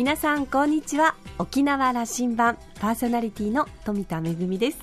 [0.00, 1.14] 皆さんこんにちは。
[1.36, 4.78] 沖縄羅針盤パーソナリティの富田恵です。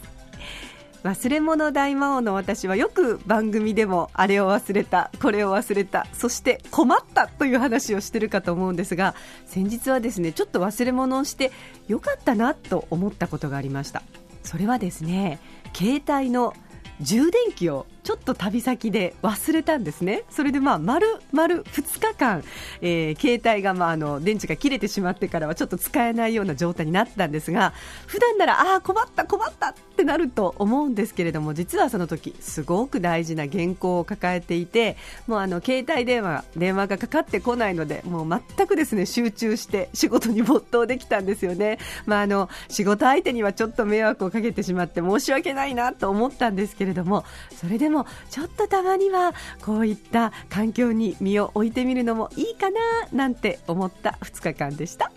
[1.03, 9.15] 忘れ物大魔王の私はよく番組でもあれを忘れたこれを忘れたそして困ったという話をしてるかと思うんですが
[9.47, 11.51] 先日はですねちょっと忘れ物をして
[11.87, 14.03] よかったなと思ったことがありました。
[14.43, 15.39] それはですね
[15.73, 16.53] 携帯の
[17.01, 22.41] 充電器をちょっと旅先で忘れたんですね、それでまあ丸々2日間、
[22.79, 27.73] えー、携帯がまああの電池が切れてしまってからはちょっと使えないような状態になったんですが
[28.05, 34.95] 普段ならああ困った困ったってなると思うんですけれども実はその時すごく大事な原稿を抱えていて
[35.25, 47.25] もうあの携帯電話電話がかかってこないのでもう全くですね集中して仕事に没頭できたんですよね、まあ、あの仕事相手にはちょっと迷惑をかけてしまって申し訳ないなと思ったんですけれども
[47.59, 47.96] それでも
[48.29, 49.33] ちょっとたまには
[49.63, 52.79] こういった環境に身を置いてみるのもいいかな
[53.11, 55.11] なんて思った2日間でした。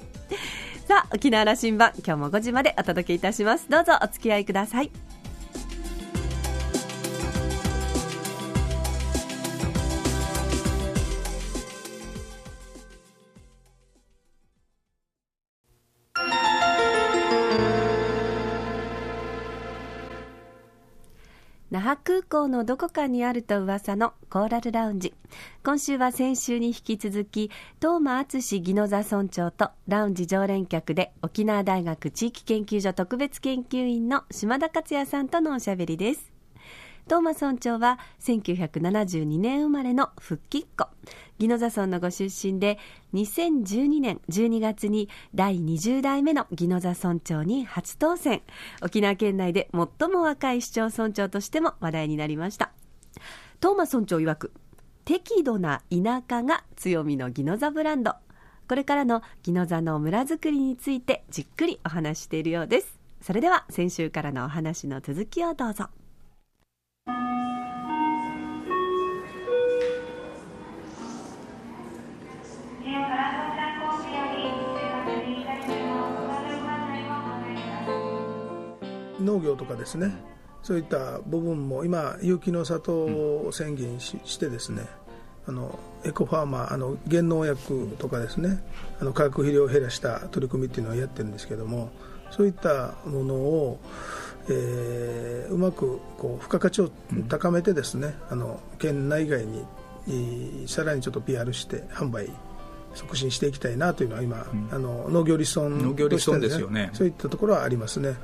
[0.87, 3.69] さあ沖縄羅針盤今日も5時までお届けいたします。
[3.69, 4.91] どうぞお付き合いください。
[21.71, 25.15] 那覇空港のどこかにあると噂のコーラルラウンジ。
[25.63, 36.40] 今週は先週に引き続き東間敦宜野座村長とラウンジ常連客で沖縄大学地域研究所特別研究員の島田克也さんとのおしゃべりです。
[37.11, 40.87] 東間村長は1972年生まれの復帰っ子。
[41.41, 42.79] 宜野座村のご出身で
[43.15, 48.43] 2012年12月に第20代目の宜野座村長に初当選。
[48.81, 52.71] 沖縄県内で最も若い市町村長としても話題になりました。
[53.61, 54.53] 東間村長曰く
[55.05, 58.15] 適度な田舎が強みの宜野座ブランド。
[58.69, 63.01] これからの宜野座の村づくりについてじっくりお話しているようです。
[63.21, 65.89] それでは先週からのお話の続きをどうぞ。
[79.23, 80.15] 農業とかですね
[80.63, 84.87] そういった部分も今有機の里を宣言し,、してですね
[85.47, 88.63] あのエコファーマーあの減農薬とかですね
[89.01, 91.91] あの化学肥料を減らした取り組みっていうのをやってるんですけども
[92.31, 93.81] そういったものを、
[94.49, 96.91] えー、うまくこう付加価値を
[97.29, 99.65] 高めてですね、あの県内外に
[100.69, 102.31] さらにちょっと PR して販売
[102.95, 106.91] 促進していきたいなというのは今、うん、あの農業理村農業理村ですよね。
[106.93, 108.15] そういったところはありますね。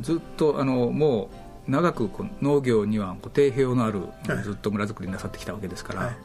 [0.00, 1.28] ずっとあのも
[1.68, 2.10] う長く
[2.40, 4.02] 農業には定評のある、
[4.42, 6.16] ずっと村づくりなさってきたわけですから、はい、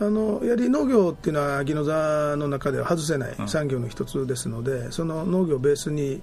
[0.00, 6.20] あのやはり農業っていうのは宜野座の中では外せない産業の一つですので、うん、その農業をベースに、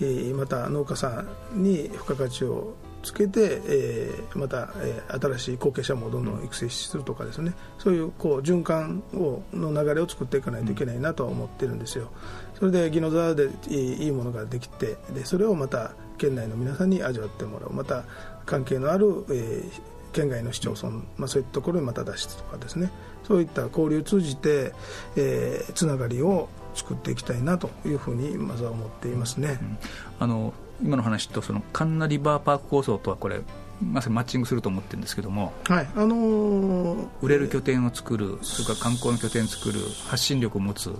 [0.00, 1.24] えー、また農家さ
[1.54, 12.10] んに付加価値をつけて、えー、また、えー、新しい後継者もどんどん育成するとかですね、そういうこう循環をの流れを作っていかないといけないなと思ってるんですよ。
[12.58, 17.72] それで宜野座でいいものができてでそれをまた県内の皆さんに味わってもらう。
[17.72, 18.04] また
[18.46, 19.70] 関係のある、えー、
[20.12, 22.90] 県外の市町村、まあ、そういったところにまた出してとかですね。
[23.24, 24.72] そういった交流を通じて、
[25.16, 29.78] えー、つながりを作っていきたいなというふうにまずは思っていますね、うん、
[30.20, 33.40] あの今の話とそのカンナリバーパーク構想とはこれ
[33.80, 40.94] まさにマッチングすると思ってるんですけども、はいあのー、売れる拠点を作るそれから観光の拠点を作る発信力を持つ。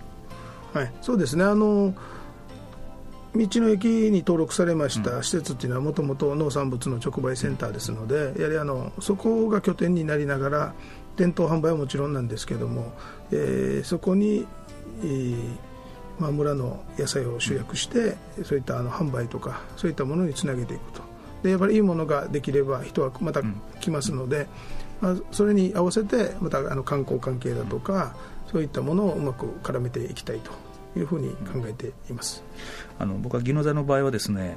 [0.73, 1.45] はい、そうですね。
[1.45, 1.95] あの
[3.35, 10.75] 道の駅に登録されました施設っていうのはもともと農産物の直売センターですので、やはりあのそこが拠点になりながら
[11.17, 12.93] 店頭販売はもちろんなんですけども、
[13.31, 14.47] えー、そこに、
[15.03, 15.72] えー
[16.19, 21.03] まあ、村の野菜を集約して、そういったあの販売とかそういったものにつなげていくと。
[21.43, 23.43] でやっぱりいいものができれば人はまた
[23.81, 24.47] 来ますので、
[25.01, 28.15] まあ、それに合わせてまたあの観光関係だとか
[28.47, 30.53] そういったものをうまく絡めていきたいと。
[30.97, 32.43] いうふうに考えています。
[32.99, 34.57] あの僕は宜野座の場合はですね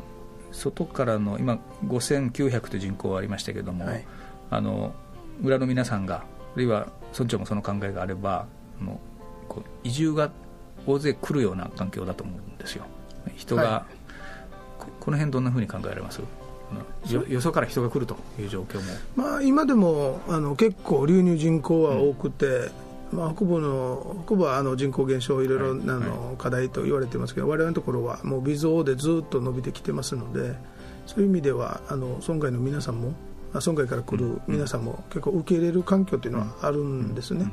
[0.52, 4.06] 外からの今5900という人口がありましたけれども、はい、
[4.50, 4.94] あの
[5.40, 6.24] 村の皆さんがあ
[6.56, 8.48] るいは村長もその考えがあれば
[8.82, 9.00] あの
[9.84, 10.32] 移住が
[10.86, 12.86] 大勢来るような環境だと思うんですよ。
[13.36, 13.86] 人が、は
[14.80, 16.22] い、この辺どんなふうに考えられます？
[17.10, 18.84] よよそから人が来るという状況も、
[19.16, 22.72] まあ、今でもあの結構流入人口は多くて、うん。
[23.12, 30.56] まあ、北部の北部はあの人口減少、いろいろなの課題と言われてますけど、われわれのところはもう微増でずっと伸びてきてますので、
[31.06, 33.14] そういう意味では、あの村外の皆さんも、
[33.54, 37.46] 村外から来る皆さんも結構受け入れる環境というのはあるんですね、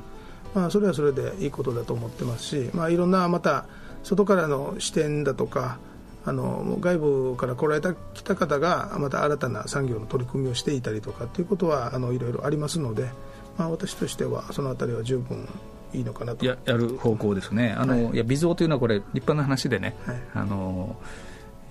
[0.54, 3.66] まあ、それはそれでいいことだと思ってますし、まあ、いろんなまた
[4.02, 5.78] 外からの視点だとか
[6.24, 13.10] あの外部から来られた来た方がまた新たな産業の取り組みをしていたりとかということはあのいろいろありますので、
[13.58, 15.48] まあ、私としてはそのあたりは十分
[15.92, 16.46] いいのかなと。
[16.46, 20.96] ややる方向ですね、あの、はい、いや微増というのはこれ、立派な話でね、はい、あの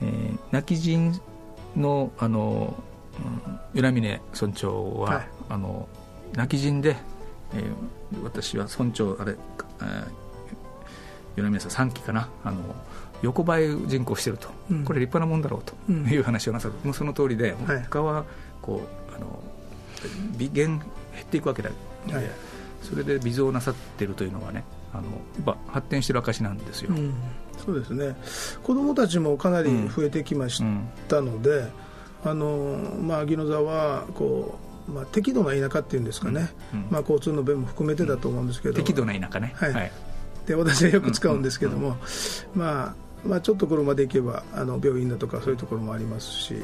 [0.02, 1.20] えー、泣き人
[1.76, 2.76] のあの、
[3.74, 5.88] うん、浦峰村長は、はい、あの
[6.34, 6.98] 泣き人で、
[7.54, 10.08] えー、私は村長、あれ、えー、
[11.36, 12.30] 米宮さん、3期かな？
[12.44, 12.58] あの
[13.22, 17.56] 横ばい人口してると、うん、これ立派なもんだろうという話をなさる、うん、もうその通りで、
[17.90, 18.26] 他は
[18.62, 18.82] こ
[19.12, 19.40] うあの
[20.38, 20.88] 微減減
[21.22, 22.26] っていくわけだ、はい、
[22.82, 25.10] それで微増なさっているというのはねあのや
[25.42, 27.14] っぱ発展してる証なんですよ、うん、
[27.64, 28.16] そうですね。
[28.64, 30.64] 子どもたちもかなり増えてきまし
[31.08, 31.68] たので、
[32.24, 36.50] あのまあ、宜野座はこう、まあ、適度な田舎っていうんですかね、
[36.90, 39.92] まあ、交通の便も含めてだと思うんですけど、適度な田舎ね、はい、はい、
[40.46, 41.98] で私はよく使うんですけども、
[42.54, 42.96] まあ
[43.26, 46.56] まあ、ちょっと車で行けばあの病院だとかそういうところもありますし、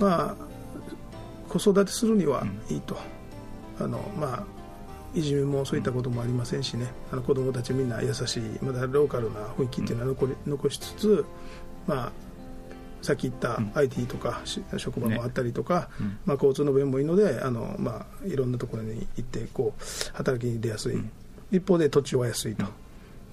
[0.00, 0.36] まあ、
[1.48, 2.96] 子育てするにはいいと、
[3.80, 4.44] あのまあ、
[5.14, 11.24] いじめもそういったこともありませんしね、あの子どもたちみんな優しい、まだローカルな雰囲気っていうのは残り残しつつ、
[11.86, 12.12] まあ、
[13.04, 14.40] さっき言った IT とか、
[14.78, 19.82] 職場もあったりとか、ねまあ、交通の便もいいのであの、まあ、いろんなところに行ってこう
[20.14, 20.96] 働きに出やすい、
[21.52, 22.64] 一方で土地は安いと。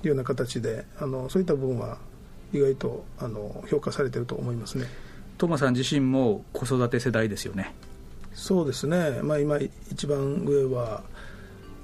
[0.03, 1.97] いうような形であのそういった部分は
[2.53, 4.85] 意外とあの評価されてると思いますね。
[5.37, 7.73] トマさん自身も子育て世代ですよね。
[8.33, 9.59] そうですね、まあ、今
[9.91, 11.03] 一番上は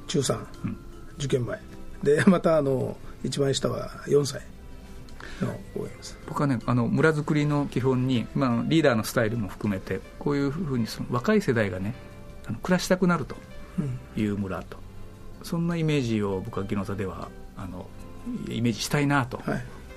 [0.07, 0.77] 中3、うん、
[1.17, 1.59] 受験前。
[2.03, 4.41] でまたあの一番下は4歳
[6.27, 11.93] 僕はねあの村づくりの基本に、まあ、リーダーのスタイルも含めてこういうふうにその若い世代がね
[12.47, 13.35] あの暮らしたくなると
[14.15, 14.77] いう村と、
[15.39, 17.87] うん、そんなイメージを僕は宜野座ではあの
[18.49, 19.41] イメージしたいなと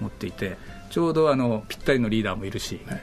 [0.01, 0.59] 思っていて、はい、
[0.91, 3.03] ちょうどあのぴったりのリーダーもいるし、はい、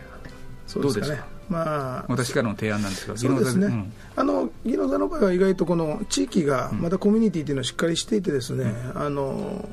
[0.82, 1.26] どうですか？
[1.50, 9.70] まあ、私からの提案なんですが、そうですね、うん、あの宜野座の場合は意外とこの地域がまたコミュニティというのはしっかりしていてですね、うん、あの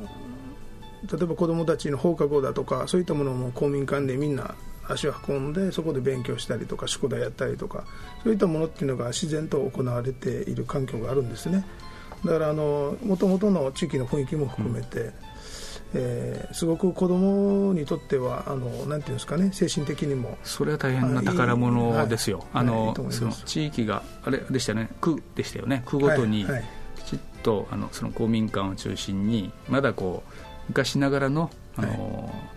[1.10, 4.54] 例えば子どもたちの放課後だとかそういったものも公民館でみんな
[4.86, 7.84] 足を運んでそこで勉強したりとか宿題やったりとか
[8.22, 11.64] そういったものっていうのが自然と行われている環境があるんですね。
[12.24, 15.12] だからもともとの地域の雰囲気も含めて、うん。
[15.94, 24.90] えー、すごく子供にとってはあのなんていうんですかね精神的にもそれは大変な宝物ですよ、あのその地域があれでしたね。
[25.00, 25.82] 区でしたよね。
[25.86, 26.46] 区ごとに
[26.96, 30.33] きちっと、あのその公民館を中心にまだこう
[30.68, 32.54] 昔ながらのあの、はい。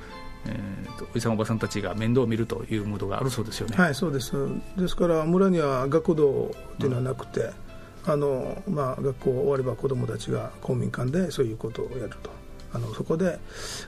[0.50, 3.76] えーと、おじさんおばさんたちが面倒を見るというムードがあるそうですよね。
[3.78, 4.34] はいそうです。
[4.78, 7.52] ですから村には学童っていうのはなくて、
[8.06, 12.38] うん、あのまあ、学校終われば子どもたちが公民館でそういうことをやると。
[12.74, 13.40] あのそこで、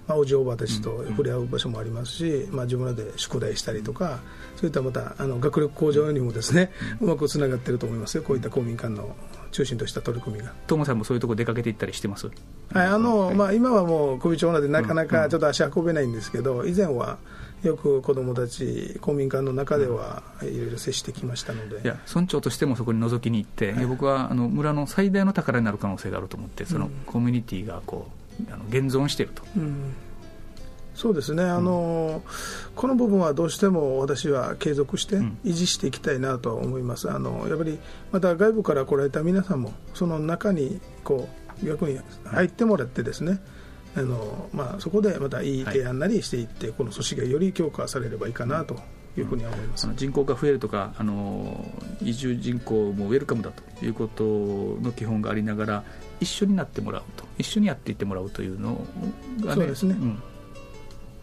[0.08, 4.20] まあ、おじおばたちと触れ合う場所もありますし、まあ、自分らで宿題したりとか、
[4.56, 6.72] そういったまたあの学力向上にもですね、
[7.02, 9.16] うまくつながっていると思いますよ、こういった公民館の
[9.52, 10.54] 中心とした取り組みが。
[10.68, 12.28] トモさんもそういうところ出かけていったりしてます？
[12.28, 17.18] はいあの、まあ、今はもう首長なので、なかなかちょっと足運べないんですけど、以前は
[17.64, 28.08] よく子どもたち、公民館の中ではいろいろ接してきましたので、いや村長としてもそこに覗きに行って、はい、僕はあの村の最大の宝になる可能性があると思って、そのコミュニティがこ
[28.50, 29.44] うあの現存していると。
[29.58, 29.94] うん
[31.00, 31.44] そうですね。
[31.46, 35.16] あの、うん、この部分はどうしても私は継続して
[35.46, 37.80] 維持していきたいなと思います、うん、あのやっぱり
[38.12, 41.30] また外部から来られた皆さんもその中にこ
[41.64, 43.40] う逆に入ってもらってですね、
[43.96, 48.76] あのまあ、そこでまたいい提案なりしていって、はい、この組織がより強化されればいいかなと
[49.18, 51.66] いうふうに思います、うん、人口が増えるとかあの
[52.02, 55.84] 移住人口もウェルカムだということの基本がありながら
[56.20, 58.82] 一緒になってもらうと一緒にやっていってもらうというの
[59.40, 59.56] がね。
[59.56, 60.22] そうですね、うん、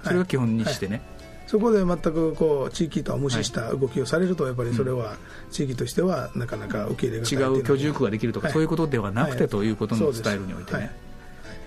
[0.06, 1.02] それが基本にしてね、
[1.46, 5.16] そこで全くこう地域とは無視した動きをされると、やっぱりそれは
[5.50, 11.06] 地域としてはなかなか受け入れが違う居住区ができるとか、そういうことではなくてということのスタイルにおいてね。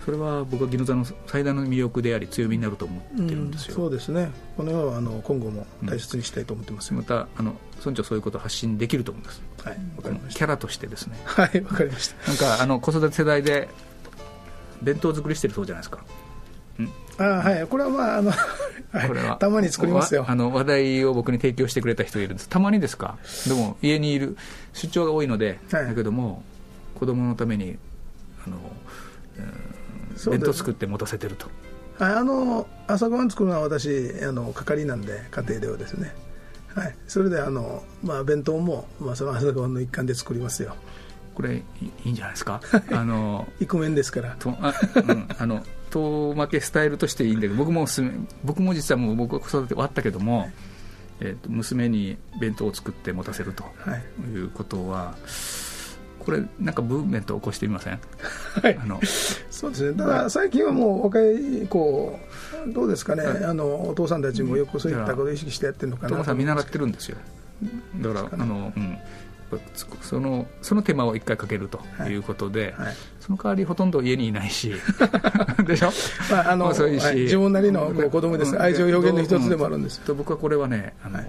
[0.05, 4.31] それは僕は宜野座の最大の魅力であり強みになると思ってるんですよ、うん、そうですね。
[4.58, 9.41] この世はあの今後も大切にしたいと思ってます、うん、またあの村長そういうことを発信できると思います。
[9.63, 9.77] はい。
[9.98, 10.39] わかりました。
[10.39, 11.19] キャラとしてですね。
[11.25, 11.62] はい。
[11.62, 12.27] わかりました。
[12.27, 13.69] なんかあの子育て世代で
[14.81, 16.00] 弁当作りしてるそうじゃないですか
[17.19, 17.67] あはい。
[17.67, 18.31] これはまああの
[19.07, 19.35] これは。
[19.38, 20.25] たまに作りますよ。
[20.27, 22.49] あの話題を僕に提供してくれた人いるんです。
[22.49, 23.17] たまにですか？
[23.47, 24.38] でも家にいる
[24.73, 26.43] 出張が多いので、はい、だけども
[26.95, 27.77] 子供のために
[28.45, 28.57] あの、
[29.38, 29.69] うん
[30.31, 31.47] 弁当作って持たせてると。
[31.99, 36.13] あの朝ごはん作るのは私あの係なんで家庭ではですね、
[36.75, 40.75] はい、それであの、まあ、弁当も、まあ、その朝ごはんの一環で作りますよ。
[41.35, 41.63] これい
[42.03, 42.59] いんじゃないですか？
[42.91, 44.35] あのイクメンですから。
[44.39, 47.88] とあ、うん、あの遠負けスタイルとしていいんだけど僕も
[48.43, 50.53] 僕も実はもう僕は子育て終わったけども、はい
[51.22, 53.63] えーと、娘に弁当を作って持たせると
[54.34, 54.38] い。
[54.38, 58.00] うことは、はい、これなんかブーメント起こしてみません、
[58.63, 59.00] はい、あの
[59.50, 59.98] そうですね。
[59.98, 62.19] だから最近はもう若い子
[62.67, 67.17] どうですかね、はい、あのお父さんたちもよくそういったことを意識してやってるのかなとさん見習ってるんですよ。
[68.01, 68.98] だから、あの、うん
[70.01, 72.20] そのその手間を一回かけるとい。
[72.20, 72.86] うことで、はい。
[72.88, 74.74] はい、その代わりほとんど家にいないし
[75.65, 75.91] でしょ、
[76.29, 81.20] まああのはい、自分なりの子供です、うん、愛情表現の一つでもあるんです、と僕はこれはねあの、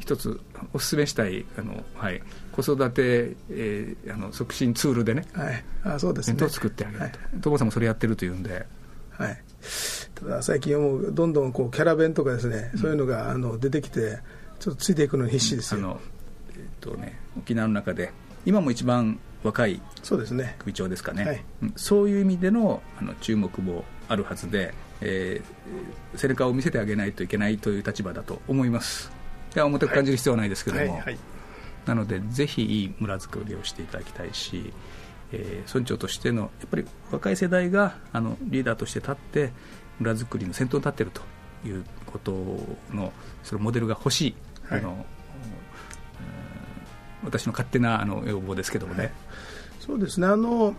[0.00, 0.40] 一つ
[0.72, 8.66] お勧めしたいあの、はい、子育て、えー、あの促進ツールでね、はい、あそうですねを作ってあげると、はい、さんもそれやってるというんで。
[9.10, 9.38] はい、
[10.14, 14.20] ただ最近はもうどんどんこうキャラ弁とかですね、そういうのがあの出てきて
[14.60, 16.00] ちょっとついていくのに必死ですよ、あの
[16.80, 18.12] とね、沖縄の中で
[18.46, 20.56] 今も一番若いそうですね。
[20.58, 21.44] 首長ですかね、はい、
[21.76, 29.12] そういう意味でのあの注目もあるはずで、えー、背中を見せてあげないといけないという立場だと思います。
[29.54, 30.90] いや重たく感じる必要はないですけども、はい。
[30.90, 31.00] はい。
[31.02, 31.18] はい、
[31.86, 34.72] なのでぜひいい村づくりをしていただきたいし、
[35.32, 39.52] えー、村長としてのやっぱり若い世代があのリーダーとして立って
[39.98, 41.22] 村づくりの先頭に立っていると
[41.68, 42.32] いうこと
[42.94, 44.34] のそのモデルが欲しい、
[44.68, 45.04] はい、あの
[47.24, 49.12] 私の勝手なあの要望ですけどもね。
[49.80, 50.74] そうですねあの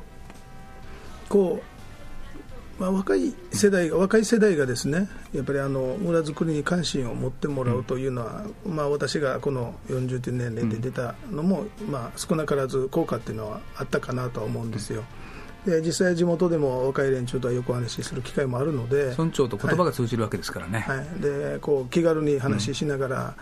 [1.29, 1.61] こ
[2.79, 15.01] う、まあ、若い世代が若い世代がですねやっぱりあの村づくりに関心を持ってもらうというのは、うん、まあ、私がこの40という年齢で出たのも、うん、まあ、少なからず効果っていうのはあったかなとは思うんですよ。
[15.33, 15.38] うん
[15.69, 20.97] で実際、地元でも若い連中とはよくお話しする機会もあるので村長と言葉が通じるわけですからね、はい。
[20.97, 23.35] はい、でこう気軽に話しながら、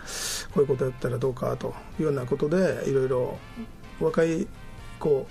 [0.52, 3.38] こういうことやったらどうかというようなことでいろいろ
[4.00, 4.46] 若い
[4.98, 5.26] こ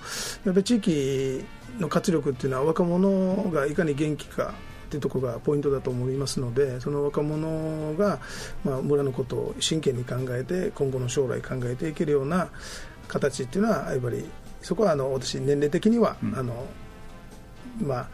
[0.46, 1.46] うやっぱり地域
[1.80, 4.54] の活力っていうのは若者がいかに元気か
[4.88, 8.20] っていうところがポイントだと思いますのでその若者が、
[8.63, 12.50] まあ、村のことを真剣に考えて今後の将来考えていけるような
[13.08, 14.25] 形っていうのはやっぱり
[14.62, 16.66] そこはあの私、年齢的には、うん、あの
[17.82, 18.08] まあ、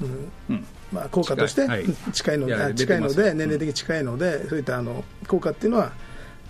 [0.00, 0.64] うんうん。
[0.92, 1.66] まあ、効果として
[2.12, 2.38] 近い。
[2.38, 5.92] ので、近いので、年齢的に近いので、そういったあの効果っていうのは、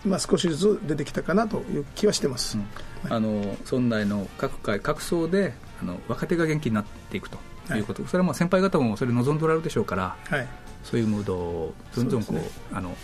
[0.04, 2.58] まあ、少しずつ出てきたかなという気はしてます、
[3.04, 7.38] うん、あの村内の各界、各層であの若手が元気になっていくと
[7.74, 7.80] い。
[7.80, 10.46] うこと、はい、それはまあ先輩方もそれ望んでおられるでしょうから、はい、
[10.84, 12.96] そういうムードをどんどんこう、ね、あの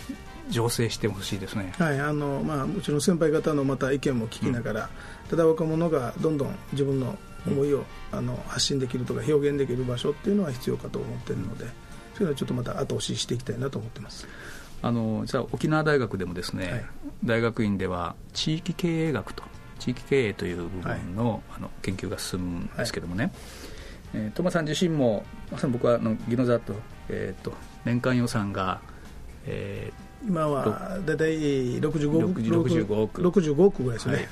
[0.49, 1.99] 醸成してほしいですね、はい。
[1.99, 4.89] あのまあ、もちろん先輩方のまた意見も聞きながら、
[5.23, 7.85] うん、ただ若者がどんどん自分の思いを、うん、
[8.19, 11.71] あの発信できるとか表現できる場所っていうのは必要かと思っているので、そうい
[12.19, 14.27] うのはちょっとまた後押ししていきたいなと思ってます。
[14.83, 16.85] あのじゃあ沖縄大学でもですね、はい、
[17.23, 19.43] 大学院では地域経営学と
[19.79, 23.33] 地域経営という部分のはい、あの研究が進むんですけどもね、はい、
[24.15, 26.73] えー、トマさん自身もまさに僕はあの宜野座と,、
[27.09, 27.53] えーと、
[27.85, 28.81] 年間予算が、
[29.45, 34.27] えー、今は大体65億 ,65 億 ,65 億ぐらいですね、はい、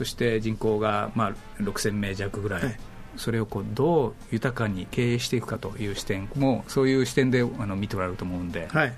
[0.00, 2.80] そして人口がまあ6000名弱ぐらい、はい、
[3.16, 8.66] それをこうどう豊かに経営していくかという視点もそういう視点であの見ておられると思うんで。
[8.68, 8.94] はい。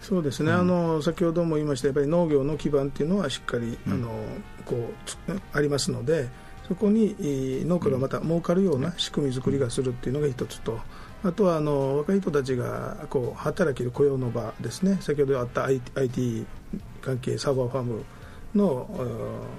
[0.00, 4.10] そうですね、うん、あの先ほども言いましたやっぱり農業の基盤っていうのはしっかり、うん、あの
[4.64, 4.76] こ
[5.28, 6.28] うありますので
[6.68, 7.16] そこに
[7.66, 10.78] 農家がまた儲かるような仕組み作りがするっていうのが一つと、
[11.24, 16.46] あとはあの若い人たちがこう働ける雇用の場ですね、先ほどあった IT
[17.02, 18.04] 関係、サーバーファーム
[18.56, 18.88] の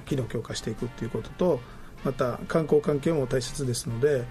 [0.06, 1.60] 機能強化していくということと、
[2.04, 4.26] また観光関係も大切ですので、やは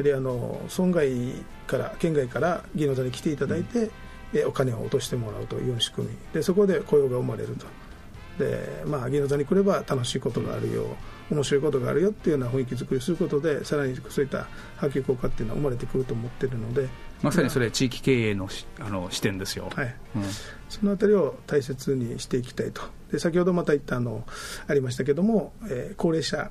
[0.00, 3.90] りあの村外から県外から技能座に来ていただいて、
[4.32, 6.16] うん、お金を落としてもらうという仕組み。
[6.32, 7.66] でそこで雇用が生まれると。
[8.40, 10.86] で、まあ、芸能座に来れば楽しいことがあるよ
[11.30, 14.46] 面白いことがあるよっていうような雰囲気作りすることでさらにそういった
[14.78, 16.88] 波及効果っていうのは生まれてくると思ってるので
[17.22, 18.48] まさにそれ地域経営の
[18.80, 19.94] あの視点ですよ、はい。
[20.16, 20.22] うん、
[20.68, 22.82] そのあたりを大切にしていきたいと。
[23.12, 24.24] で先ほどまた言ったあの
[24.66, 26.50] ありましたけども、えー、高齢者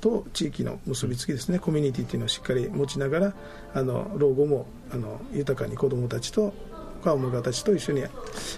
[0.00, 3.34] と地域の結びつきですね、うん、コミュニティっていうのをしっかり持ちながら
[3.74, 6.52] あの老後もあの豊かに子どもたちと
[7.04, 8.04] 若者たちと一緒に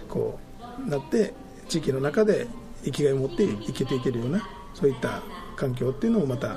[0.09, 0.39] こ
[0.85, 1.33] うなって
[1.69, 2.47] 地域の中で
[2.85, 5.23] 生きがいを持って生きていけるようなそういった
[5.57, 6.57] 環境っていうのをまた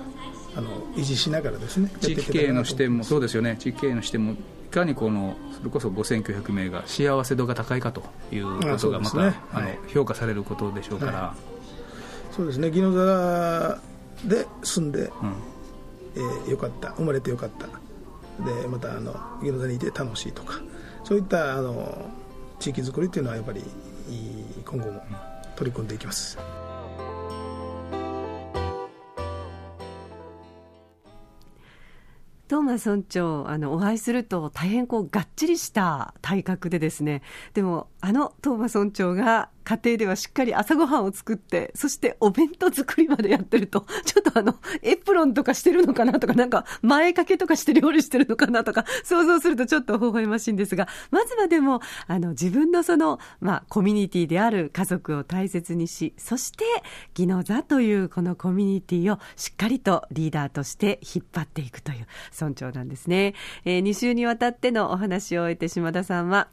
[0.55, 3.57] あの維持しながらですね地域経営の視点もそうですよね。
[3.59, 11.35] 地域経営の視点もいかにこのそれこそ5900名が幸せ度が高いかということがまた、ねあの評価されることでしょうから、は
[12.31, 12.67] い、そうですね。
[12.69, 13.79] 宜野座
[14.25, 15.09] で住んで、うん。
[16.15, 16.91] えー、よかった。
[16.91, 17.67] 生まれてよかった。
[18.43, 20.59] でまたあの宜野座にいて楽しいとか。
[21.03, 22.09] そういったあの
[22.59, 23.63] 地域づくりっていうのはやっぱり
[24.65, 25.01] 今後も
[25.55, 26.37] 取り組んでいきます。
[32.47, 37.23] トーマ村長、あの、お会いすると大変こう、がっちりした体格でですね、
[37.53, 56.63] でも、あのトーマ村長が家庭ではしっかり朝ごはんを作って、そしてお弁当作りまでやってると、 ちょっとあの、エプロンとかしてるのかなとか、なんか前掛けとかして料理してるのかなとか、想像するとちょっと微笑ましいんですが、まずはでも、あの、自分のその、まあ、コミュニティである家族を大切にし、そして、
[57.15, 62.07] ギノザというこのコミュニティをしっかりとリーダーとして引っ張っていくという
[62.39, 63.33] 村長なんですね。
[63.65, 66.49] えー、2週にわたってのお話を終えて島田さんは、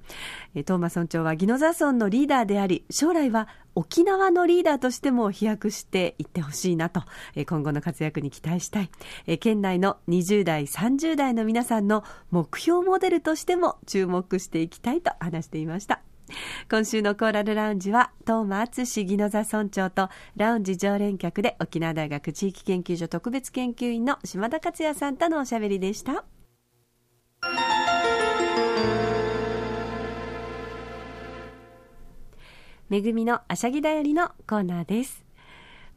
[0.55, 7.03] えー、トーマ村長はギノザ村のリーダーであり、将来は沖縄のリーダーとしても飛躍していってほしいなと、
[7.49, 9.39] 今後の活躍に期待したい。
[9.39, 16.01] 県内の20代、30代の皆さんの目標モデルとしても注目していきたいと話していました。
[16.71, 26.25] 今週のコーラルラウンジは、東間敦ギノザ村長と、ラウンジ常連客で沖縄大学地域研究所特別研究員の島田克也さんとのおしゃべりでした。
[32.93, 35.25] めぐみのあしゃぎだよりのコーナーです。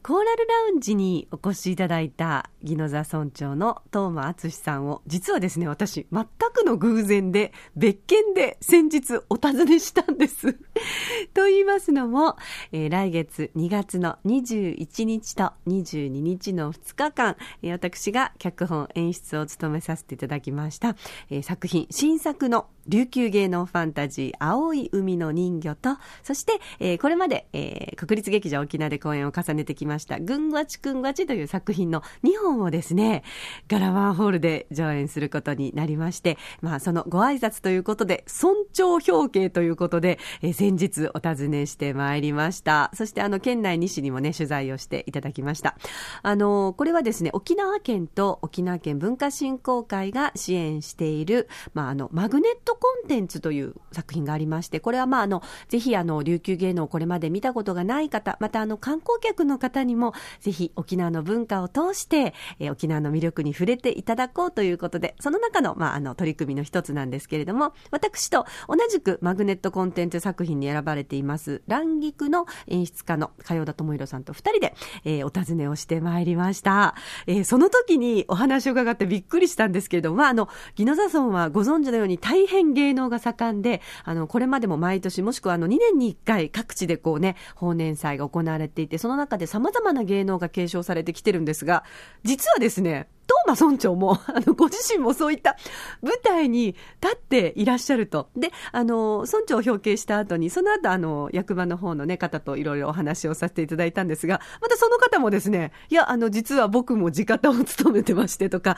[0.02, 10.52] コーラルラウンジにお越しいただいた宜野座村長の東間敦さんを、実はですね、私、全くの偶然で、別件で先日お尋ねしたんです。
[11.32, 12.36] と言いますのも、
[12.72, 20.96] えー、来月2月の21日と22日の2日間、えー、私が脚本演出を務めさせていただきました、
[21.30, 33.22] えー、作品、新作の琉球芸能ファンタジー、青い海の人魚と、そして、えー、これまで、えー、国立劇場沖縄で公演を重ねてきました、ぐんわちくんわちという作品の2本をですね、
[33.68, 42.90] ガラワンホールで上演することになりまして、まあ、そのご挨拶ということで、尊重表敬ということで、えー、先日お尋ねしてまいりました。
[42.94, 45.76] そして、あの、県内西にもね、取材をしていただきました。
[46.22, 76.94] あの、これはですね、沖縄県と沖縄県文化振興会が支援している、まあ、あの、マグネットコンテンツという作品がありまして、これはまあ、あの、ぜひあの、琉球芸能をこれまで見たことがない方、またあの、観光客の方にも、ぜひ沖縄の文化を通して、えー、沖縄の魅力に触れていただこうということで、その中の、まあ、あの、取り組みの一つなんですけれども、私と同じくマグネットコンテンツ作品に選ばれています、乱菊の演出家の加田智弘さんと二人で、えー、お尋ねをしてまいりました。
[77.26, 91.84] えー、その時にお話を伺ってびっくりしたんですけれども、まあ、あの、ギノザ村はご存知のように大変芸能が盛んで、あの、これまでも毎年、もしくはあの、2年に1回各地でこうね、法年祭が行われていて、その中で様々な芸能が継承されてきてるんですが、
[92.26, 93.08] 実はですね、
[93.46, 95.56] 東間村長も、 あの、ご自身もそういった
[96.02, 98.28] 舞台に立っていらっしゃると。
[98.36, 108.76] で、あの、村長を表敬した後に、その後、あの、役場の方のね、方といろいろお話をさせていただいたんですが、またその方もですね、いや、あの、実は僕も地方を務めてましてとか、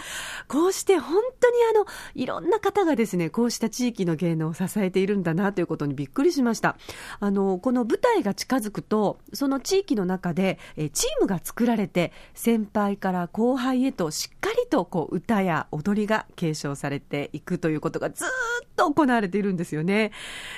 [0.48, 6.76] こうして本当にあの、いろんな方がですね、こうした地域の芸能を支えているんだなということにびっくりしました。
[7.20, 18.28] あの、この舞台が近づくと、その地域の中で、えチームが作られて、先輩から後輩へとしっかりとこう歌や踊りが継承されていくということがずっ
[18.76, 20.12] と行われているんですよね。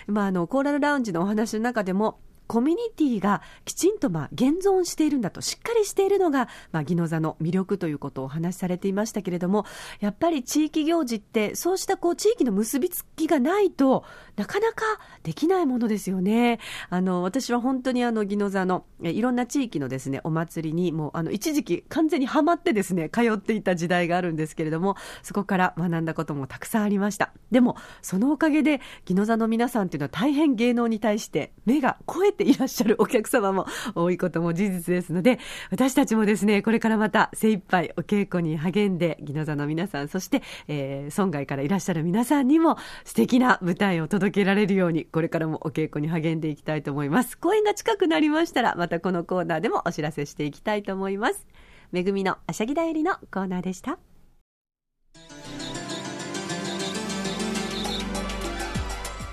[0.07, 9.67] まあ、あの、コーラルラウンジのお話の中でも、コミュニティがきちんとまあ現存しているんだと、しっかりしているのが、まあ、ギノザの魅力ということをお話しされていましたけれども、
[10.01, 14.03] やっぱり地域行事って、そうしたこう地域の結びつきがないと
[14.35, 14.83] なかなか
[15.23, 16.59] できないものですよね。
[16.89, 27.33] あの、私は本当にあの、ギノザの、いろんな地域のですね、お祭りに、もう、あの、一時期完全にハマってですね、通っていた時代があるんですけれども、そこから学んだこともたくさんありました。
[27.53, 35.39] でも、そのおかげで、ギノザの皆さんというのは大変芸能に対して目が超えていらっしゃるお客様も多いことも事実ですので、
[35.71, 47.39] 私たちもですね、これからまた精一杯お稽古に励んで、ギノザの皆さん、そして、えー、村外からいらっしゃる皆さんにも素敵な舞台を届けられるように、これからもお稽古に励んでいきたいと思います。
[47.39, 51.47] 公演が近くなりましたら、またこのコーナーでもお知らせしていきたいと思います。
[51.93, 53.99] めぐみのあしゃぎだよりのコーナーでした。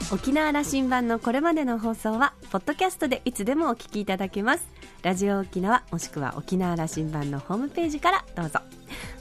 [0.09, 4.65] 沖縄羅針盤のこれまでの放送は、ポッドキャストでいつでもお聞きいただけます。
[5.03, 8.61] ラジオ沖縄、もしくは沖縄羅針盤のホームページからどうぞ。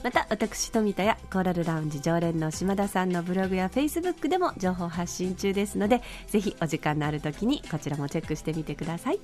[0.01, 9.19] また、私、富田やコーラルラウンジ常連の島田さんのブログやフェイスブックでも情報発信中ですので、ぜひお時間のある時にこちらもチェックしてみてください。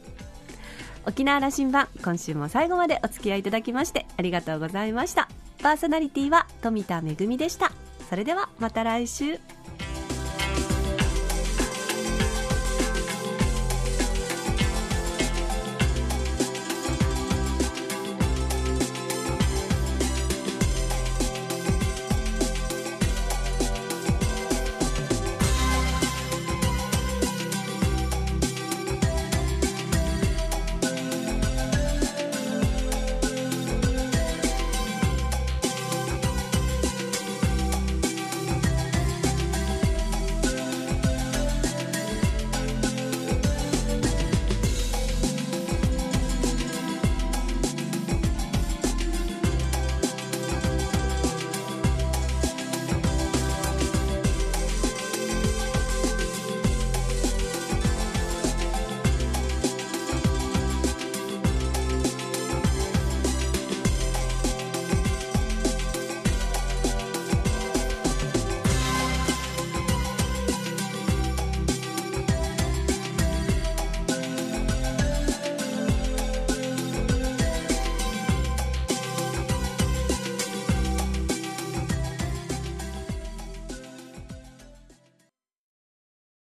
[1.05, 5.29] 沖縄羅針盤、今週も最後までお付き合いいただきましてありがとうございました。
[5.61, 7.71] パーソナリティは富田恵でした。
[8.09, 9.39] それではまた来週。